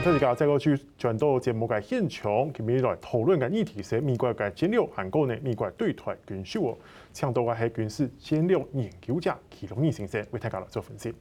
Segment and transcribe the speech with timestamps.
[0.00, 6.78] 将特别再过去转到节目嘅现场，佢哋来讨论嘅议题是美国嘅战略韩国呢，美国对台军售哦，
[7.12, 11.12] 请到嘅系军事战略研究家祁隆义先生为大家来做分析。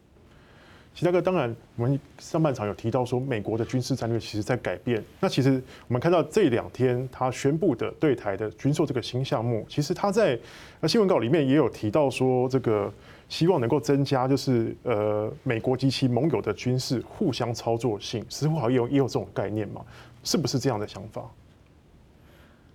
[0.93, 5.04] 其他个当然，我们上半场有提到说，美国的军事战略其实在改变。
[5.19, 10.39] 那其实我们看到这两天他宣布的对台的军售这个新项目，其实他在
[10.87, 11.07] 新闻。
[11.07, 12.91] 稿里面也有提到说，这个
[13.29, 19.82] 希望能够增加就是呃美国及其盟友的军事互相操作性，似乎好像也有也有这种概念嘛？
[20.24, 21.24] 是不是这样的想法？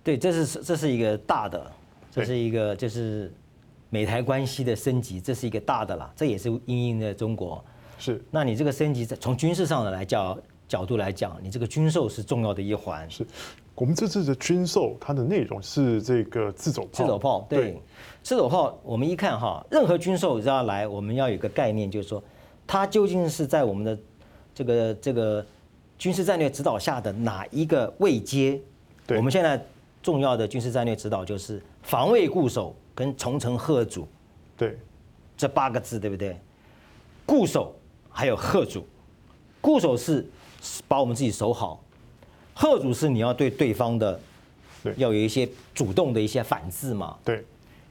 [0.03, 1.71] 对，这是这是一个大的，
[2.09, 3.31] 这是一个就是
[3.89, 7.63] 美台关系的升级，这是一个大的啦，这也是因应的中国。
[7.97, 10.37] 是，那你这个升级在，从军事上的来角
[10.67, 13.09] 角度来讲，你这个军售是重要的一环。
[13.09, 13.25] 是，
[13.73, 16.89] 我们这次的军售，它的内容是这个自走炮。
[16.91, 17.81] 自走炮，对，
[18.23, 22.23] 自走炮，我们一看哈，任何军售要来，我们要有个概念，就是说，
[22.65, 23.97] 它究竟是在我们的
[24.53, 25.45] 这个这个
[25.97, 28.59] 军事战略指导下的哪一个位阶？
[29.05, 29.63] 对，我们现在
[30.01, 34.07] 重要的军事战略指导就是防卫固守跟重城贺主，
[34.57, 34.77] 对，
[35.37, 36.39] 这八个字，对不对？
[37.25, 37.73] 固守。
[38.17, 38.87] 还有贺主，
[39.59, 40.25] 固守是
[40.87, 41.81] 把我们自己守好，
[42.53, 44.19] 贺主是你要对对方的，
[44.97, 47.17] 要有一些主动的一些反制嘛。
[47.23, 47.43] 对，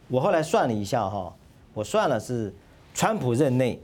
[0.08, 1.34] 我后来算了一下哈，
[1.72, 2.54] 我算了是
[2.94, 3.80] 川普任内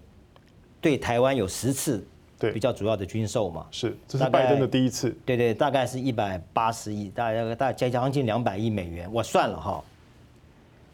[0.80, 2.06] 对台湾有十次
[2.38, 3.66] 对比较主要的军售嘛。
[3.70, 5.16] 是，这是拜登的第一次。
[5.26, 9.10] 对对，大概是一百八十亿，大概大概将将近两百亿美元。
[9.12, 9.82] 我算了哈，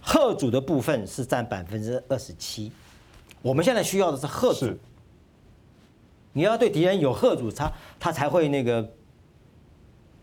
[0.01, 2.73] 贺主的部分是占百分之二十七，
[3.43, 4.67] 我们现在需要的是吓阻。
[6.37, 8.87] 你要对敌人有贺阻，他他才会那个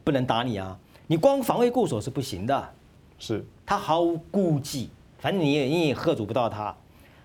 [0.04, 0.78] 不能打你啊！
[1.08, 2.70] 你光防卫固守是不行的，
[3.18, 6.76] 是他毫无顾忌，反正你也你也吓阻不到他，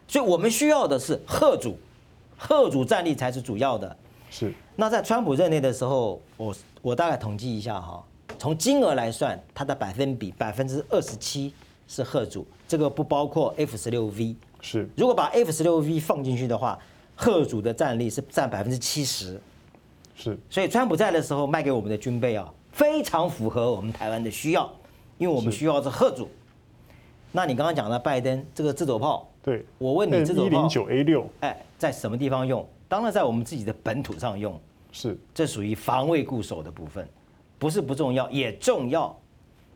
[0.09, 1.77] 所以我们需要的是贺阻，
[2.39, 3.94] 贺阻战力才是主要的。
[4.31, 4.54] 是。
[4.75, 8.03] 那在川普任内的时候，我我大概统计一下哈，
[8.38, 11.53] 从金额来算，它的百分比百分之二十七
[11.87, 14.34] 是贺阻，这个不包括 F 十六 V。
[14.62, 14.88] 是。
[14.97, 16.78] 如果把 F 十六 V 放进去的话。
[17.19, 19.41] 吓阻的战力是占百分之七十，
[20.15, 24.71] 是，所以川普在的时候卖给我们的军备啊，非常符合我们台湾的需要，
[25.19, 26.28] 因为我们需要是贺主。
[27.33, 32.65] 那你刚刚讲的拜登这个自走炮，对，我问你，自走炮一零九 A 六，哎，在什么地方用？
[32.89, 34.59] 当然在我们自己的本土上用，
[34.93, 37.07] 是，这属于防卫固守的部分，
[37.59, 39.15] 不是不重要，也重要。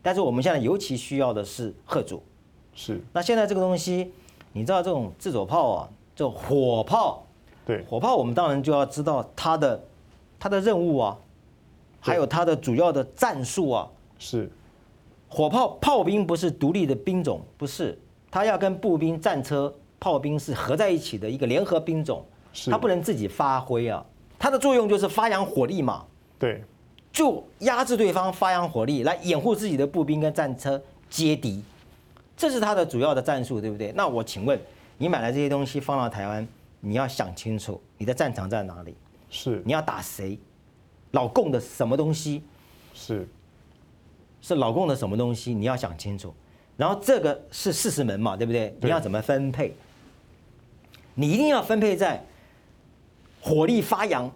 [0.00, 2.22] 但是我们现在尤其需要的是贺主，
[2.72, 3.00] 是。
[3.12, 4.12] 那现在这个东西，
[4.52, 7.26] 你知道这种自走炮啊，这种火炮。
[7.64, 9.80] 对，火炮，我们当然就要知道它的
[10.38, 11.16] 它的任务啊，
[12.00, 13.88] 还有它的主要的战术啊。
[14.18, 14.50] 是，
[15.28, 17.98] 火炮炮兵不是独立的兵种，不是，
[18.30, 22.24] 它要跟步兵、战车、炮兵是合在一起的一个联合兵种。
[22.52, 24.04] 是，它不能自己发挥啊，
[24.38, 26.04] 它的作用就是发扬火力嘛。
[26.38, 26.62] 对，
[27.12, 31.62] 就压制对方发扬火力，来掩护自己的步兵跟战车接敌，
[32.36, 33.92] 这是它的主要的战术，对不对？
[33.92, 34.58] 那我请问，
[34.98, 36.46] 你买来这些东西放到台湾？
[36.84, 38.96] 你要想清楚，你的战场在哪里？
[39.30, 40.36] 是你要打谁？
[41.12, 42.42] 老共的什么东西？
[42.92, 43.26] 是
[44.40, 45.54] 是老共的什么东西？
[45.54, 46.34] 你要想清楚。
[46.76, 48.76] 然后这个是四十门嘛，对不对？
[48.80, 49.72] 你要怎么分配？
[51.14, 52.22] 你一定要分配在
[53.40, 54.30] 火力发扬、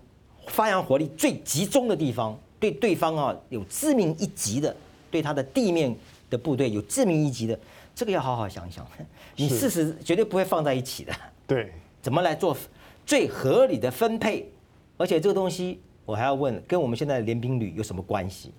[0.47, 4.75] 发扬火力最集中的地方，对对方啊有致命一击的，
[5.11, 5.93] 对他的地面
[6.31, 7.59] 的部队有致命一击的，
[7.95, 8.87] 这个要好好想想。
[9.35, 11.13] 你事实绝对不会放在一起的。
[11.47, 11.73] 对。
[12.07, 12.57] 怎么来做
[13.05, 14.49] 最合理的分配？
[14.97, 18.53] 而且这个东西我还要问，跟我们现在的联兵旅有什么关系？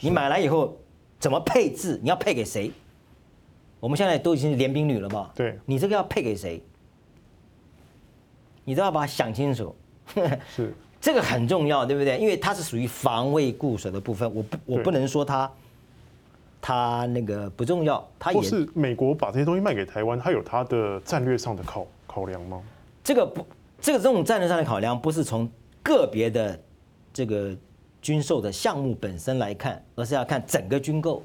[0.00, 0.76] 你买来以后
[1.20, 2.00] 怎么配置？
[2.02, 2.72] 你要配给谁？
[3.78, 5.30] 我们现在都已经是联兵旅了吧？
[5.36, 6.60] 对，你这个要配给谁？
[8.64, 9.72] 你都要把它想清楚。
[10.52, 12.18] 是，这个很重要，对不对？
[12.18, 15.48] 因为它是属于防卫固守的部分，我不，我不能说它，
[16.60, 18.04] 它那个不重要。
[18.18, 21.86] 它也是美国把这些东西卖给台湾，它有它的战略上的考
[22.16, 22.62] 考量吗？
[23.04, 23.44] 这个不，
[23.78, 25.46] 这个这种战略上的考量不是从
[25.82, 26.58] 个别的
[27.12, 27.54] 这个
[28.00, 31.22] 军售的项目本身来看，而是要看整个军购。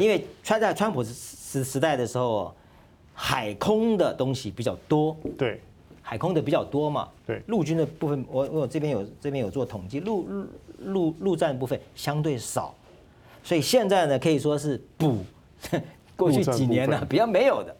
[0.00, 2.52] 因为川在川普时时代的时候，
[3.12, 5.16] 海空的东西比较多。
[5.38, 5.60] 对，
[6.02, 7.08] 海空的比较多嘛。
[7.24, 10.46] 对，陆军的部分，我我这边有这边有做统计，陆陆
[10.78, 12.74] 陆陆战部分相对少，
[13.44, 15.24] 所以现在呢可以说是补
[16.16, 17.76] 过去几年呢比较没有的，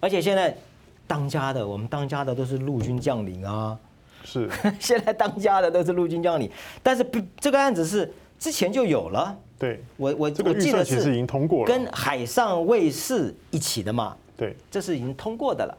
[0.00, 0.56] 而且现在。
[1.06, 3.78] 当家的，我们当家的都是陆军将领啊，
[4.24, 4.48] 是。
[4.80, 6.50] 现在当家的都是陆军将领，
[6.82, 9.36] 但是不，这个案子是之前就有了。
[9.58, 14.16] 对，我我这个预算其实已经通过了，跟海上卫士一起的嘛。
[14.36, 15.78] 对，这是已经通过的了，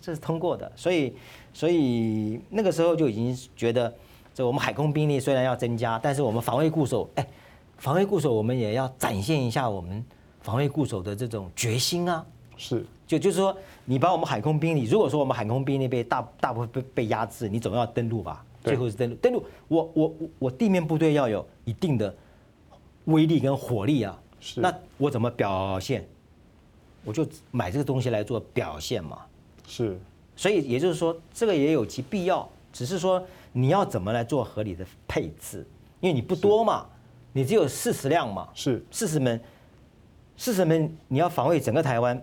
[0.00, 1.14] 这是通过的，所以
[1.52, 3.92] 所以那个时候就已经觉得，
[4.32, 7.26] 这我们海空兵力虽然要增加，但是我们防卫固守，哎，
[7.76, 10.02] 防卫固守我们也要展现一下我们
[10.40, 12.24] 防卫固守的这种决心啊。
[12.56, 18.44] 是，就就是说，你把我们海空兵力，如果说我们海空兵力被大大部分被被压制，你总要登陆吧？
[18.62, 22.14] 最后是登陆，登陆，我我我地面部队要有一定的
[23.06, 24.18] 威力跟火力啊。
[24.38, 26.06] 是，那我怎么表现？
[27.04, 29.18] 我就买这个东西来做表现嘛。
[29.66, 29.98] 是，
[30.36, 35.66] 所以也就是说，这个也有其必要，只是说你要怎么来做合理的配置，
[36.00, 36.86] 因为你不多嘛，
[37.32, 39.40] 你只有四十辆嘛，是四十门，
[40.36, 42.20] 四十门你要防卫整个台湾，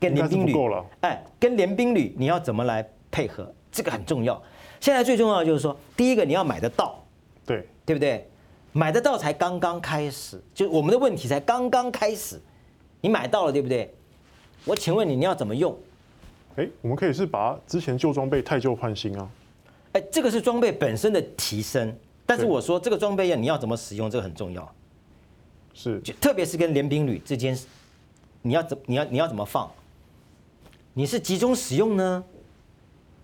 [0.00, 3.52] 跟联兵旅够了，哎，跟联兵旅你要怎么来配合？
[3.70, 4.40] 这个很重要。
[4.80, 7.04] 现在最重要的就是说，第一个你要买得到，
[7.44, 8.28] 对对不对？
[8.72, 12.40] 买得到才刚刚开始，就我们的问题才刚刚开始，
[13.00, 13.92] 你买到了对不对？
[14.64, 15.76] 我请问你，你要怎么用？
[16.56, 19.28] 哎，我们可以是把之前旧装备太旧换新啊。
[19.92, 21.96] 哎，这个是装备本身的提升，
[22.26, 24.74] 但是我说这个装备要你要怎么使用，这个很重要。
[25.72, 27.58] 是，就特别是跟联兵旅之间，
[28.42, 29.70] 你要怎你要你要怎么放？
[30.98, 32.24] 你是集中使用呢，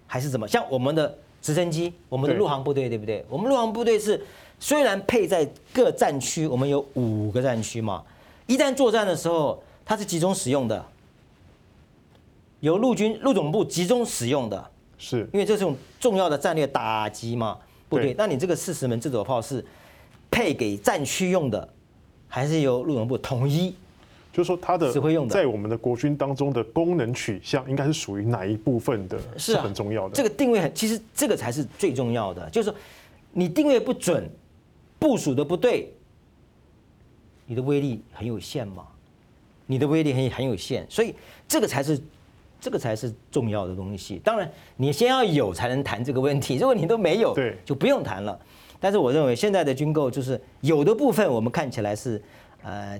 [0.07, 0.47] 还是怎么？
[0.47, 1.13] 像我们的
[1.43, 3.27] 直升机，我们的陆航部队，对不对？
[3.29, 4.25] 我们陆航部队是
[4.61, 8.05] 虽然配在各战区，我们有五个战区嘛，
[8.47, 10.87] 一旦作战的时候，它是集中使用的。
[12.61, 17.59] 由陆军陆总部集中使用的，是因为这是种重要的战略打击嘛？
[17.89, 19.65] 部队，那你这个四十门自走炮是
[20.31, 21.69] 配给战区用的，
[22.29, 23.75] 还是由陆总部统一？
[24.35, 24.93] 就是说它的
[25.29, 29.17] 在我们的国军当中的功能取向，应该是属于哪一部分的？
[29.39, 30.15] 是很重要的。
[30.15, 32.51] 这个定位很，其实这个才是最重要的。
[32.51, 32.77] 就是说，
[33.33, 34.29] 你定位不准，
[34.99, 35.93] 部署的不对，
[37.47, 38.85] 你的威力很有限嘛？
[39.67, 41.15] 你的威力很很有限，所以
[41.47, 41.99] 这个才是。
[42.61, 44.19] 这个才是重要的东西。
[44.25, 46.57] 当然，你先要有才能谈这个问题。
[46.57, 48.41] 如果你都没有，对，就不用谈了。
[48.81, 52.23] 但是我认为现在的军购就是有的部分我们看起来是，
[52.63, 52.99] 呃，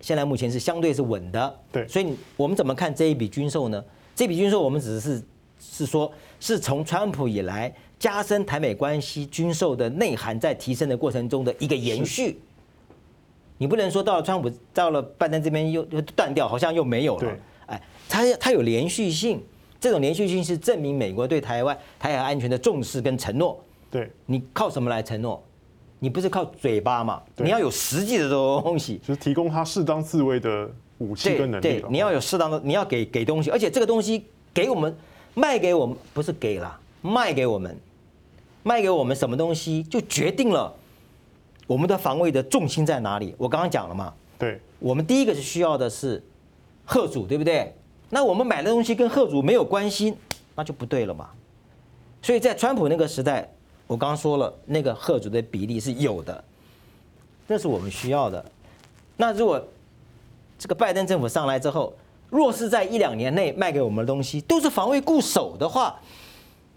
[0.00, 1.58] 现在目前是相对是稳的。
[1.70, 3.84] 对，所以我们怎么看这一笔军售呢？
[4.14, 5.22] 这笔军售我们只是
[5.58, 12.40] 是说，是从川普以来加深台美关系军售的内涵在提升的过程中的一个延续。
[13.58, 17.36] 你不能说到了川普到了拜登这边又又断掉，好像又没有了。
[17.66, 19.42] 哎，它它有连续性，
[19.78, 23.62] 这种连续性是证明美国对台湾台海安全的重视跟承诺。
[23.90, 25.42] 对，你靠什么来承诺？
[26.00, 27.22] 你不是靠嘴巴嘛？
[27.36, 30.68] 你要有实际的东西，就是提供他适当自卫的
[30.98, 31.62] 武器跟能力。
[31.62, 34.92] 对，对，你要有适当的，你要给给东西，而且这个东西给我们
[35.34, 37.78] 卖给我们，不是给了，卖给我们，
[38.64, 40.74] 卖给我们什么东西，就决定了
[41.68, 43.34] 我们的防卫的重心在哪里。
[43.38, 46.22] 我刚刚讲了嘛，对，我们第一个是需要的是。
[46.82, 47.72] 贺主对不对？
[48.08, 50.12] 那我们买的东西跟贺主没有关系，
[50.56, 51.30] 那就不对了嘛。
[52.20, 53.48] 所以在川普那个时代，
[53.90, 56.44] 我刚刚说了，那个贺族的比例是有的，
[57.48, 58.44] 那是我们需要的。
[59.16, 59.60] 那如果
[60.56, 61.92] 这个拜登政府上来之后，
[62.28, 65.98] 若是在一两年内卖给我们的东西都是防卫固守的话，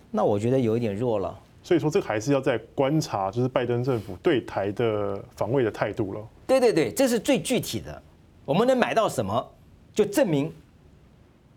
[0.10, 1.40] 那我觉得有一点弱了。
[1.62, 6.28] 所以说，这个还是要在观察，就是拜登政府对台的防卫的态度了。
[6.48, 8.02] 对对对，这是最具体的，
[8.44, 9.52] 我们能买到什么？
[9.94, 10.52] 就证明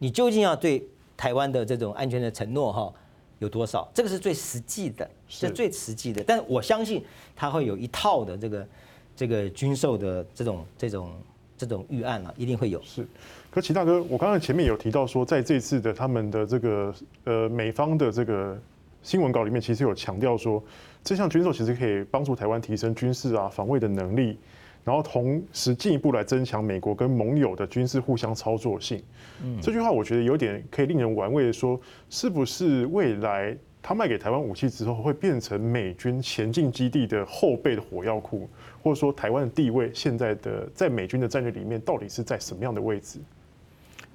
[0.00, 0.86] 你究竟要对
[1.16, 2.92] 台湾的这种安全的承诺哈
[3.38, 3.88] 有多少？
[3.94, 6.24] 这个是最实际的，是最实际的。
[6.26, 8.68] 但我相信他会有一套的这个
[9.14, 11.12] 这个军售的这种这种
[11.58, 12.80] 这种预案啊，一定会有。
[12.82, 13.06] 是，
[13.50, 18.58] 可齐大哥，我刚才前面有提到说，在这次的他们的这个呃美方的这个
[19.02, 20.62] 新闻稿里面，其实有强调说，
[21.04, 24.38] 这项军售其实可以帮助台湾提升军事啊防卫的能力。
[24.86, 29.02] 然后同时进一步来增强美国跟盟友的军事互相操作性。
[29.42, 31.78] 嗯，这句话我觉得有点可以令人玩味，说
[32.08, 38.48] 是不是未来他卖给台湾武器之后，会变成美军前进基地的后备的火药库，
[38.80, 43.18] 或者说台湾的地位现在的在美军的战略里面到底是在什么样的位置？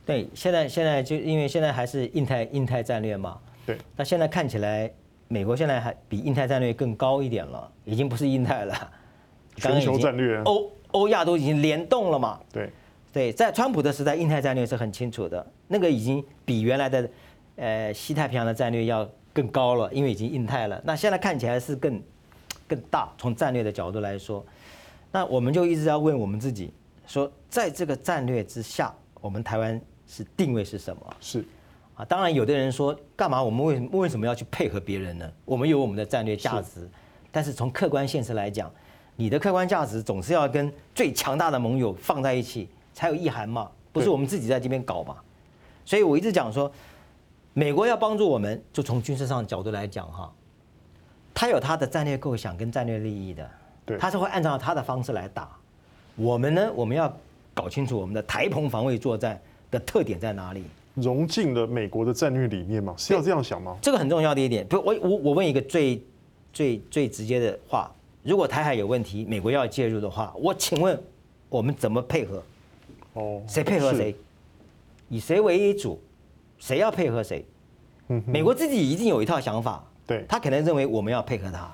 [0.05, 3.37] 对，现在现在就因为现在还是印太印太战略嘛。
[3.65, 4.89] 对，那现在看起来
[5.27, 8.91] 美国现在还比印太战略更高一点了，已经不是印太了。
[9.55, 12.39] 全球战略，欧欧亚都已经联动了嘛？
[12.51, 12.69] 对，
[13.13, 17.09] 对，在川普的时代，印太战略是很清楚的，那个已经比原来的
[17.57, 20.81] 呃西太平洋的战略要更高了，因为已经印太了。
[20.83, 22.01] 那现在看起来是更
[22.67, 24.43] 更大，从战略的角度来说，
[25.11, 26.73] 那我们就一直要问我们自己，
[27.05, 31.15] 说在这个战略之下，我们台湾是定位是什么？
[31.19, 31.45] 是
[31.95, 35.31] 啊，当然有的人说，干嘛我们为为什么要去配合别人呢？
[35.45, 36.89] 我们有我们的战略价值，
[37.31, 38.71] 但是从客观现实来讲。
[39.21, 45.15] 你的客观价值总是要跟最强大的盟友放在一起才有意涵嘛，不是我们自己在这边搞嘛。
[45.85, 46.71] 所以我一直讲说，
[47.53, 50.33] 美国要帮助我们，就从军事上角度来讲哈，
[51.35, 53.47] 他有他的战略构想跟战略利益的，
[53.85, 55.55] 对，他是会按照他的方式来打。
[56.15, 57.15] 我们呢，我们要
[57.53, 60.63] 搞清楚我们的台澎防卫作战的特点在哪里。
[60.95, 62.95] 融进了美国的战略理念吗？
[62.97, 63.77] 是要这样想吗？
[63.83, 64.67] 这个很重要的一点。
[64.67, 66.03] 不，我我我问一个最
[66.51, 67.89] 最最直接的话：
[68.23, 71.01] 如果台海有问题，美国要介入的话，我请问
[71.49, 72.43] 我们怎么配合？
[73.13, 74.15] 哦，谁配合谁？
[75.09, 75.99] 以谁为主？
[76.59, 77.43] 谁要配合谁？
[78.09, 79.83] 嗯，美国自己一定有一套想法。
[80.05, 81.71] 对，他可能认为我们要配合他，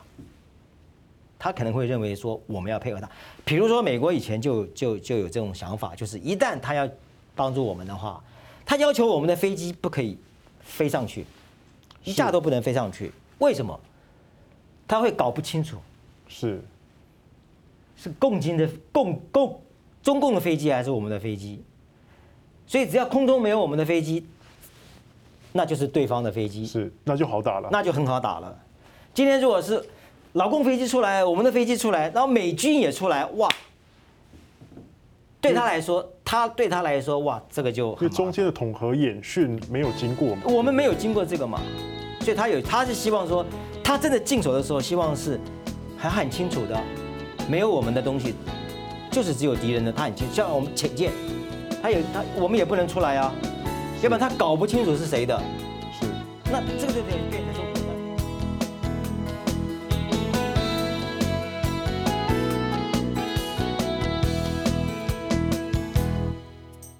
[1.38, 3.10] 他可能会认为说我们要配合他。
[3.44, 6.88] 比如说，美国以前就就就有这种想法，就是一旦他要
[7.36, 8.24] 帮助我们的话。
[8.66, 10.18] 他要求我们的飞机不可以
[10.62, 11.26] 飞上去，
[12.04, 13.12] 一架都不能飞上去。
[13.40, 13.80] 为什么？
[14.86, 15.78] 他会搞不清楚，
[16.28, 16.62] 是
[17.96, 19.62] 是共军的共共
[20.04, 21.64] 中共的飞机还是我们的飞机？
[22.66, 24.26] 所以只要空中没有我们的飞机，
[25.54, 28.58] 那就是对方的飞机，是那就好打了，那就很好打了。
[29.14, 29.84] 今天如果是
[30.34, 33.50] 老共飞机出来，我们的飞机出来，然后美军也出来，哇！
[35.40, 41.62] 对他来说，他对他来说，哇，这个就因为中间的统合演训没有经过嘛，我们没有经过这个嘛，
[42.20, 43.46] 所以他有，他是希望说，
[43.84, 45.40] 他真的进手的时候，希望是
[45.98, 46.80] 还很清楚的，
[47.50, 48.36] 没有我们的东西，
[49.12, 51.12] 就是只有敌人的，他很清楚，像我们浅见，
[51.82, 53.34] 他也他，我们也不能出来啊，
[54.02, 55.38] 要不然他搞不清楚是谁的，
[56.00, 56.06] 是，
[56.52, 57.67] 那这个就得变成说。